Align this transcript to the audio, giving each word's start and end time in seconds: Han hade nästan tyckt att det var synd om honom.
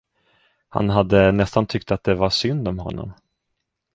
Han 0.69 0.89
hade 0.89 1.31
nästan 1.31 1.65
tyckt 1.67 1.91
att 1.91 2.03
det 2.03 2.13
var 2.15 2.29
synd 2.29 2.67
om 2.67 2.79
honom. 2.79 3.13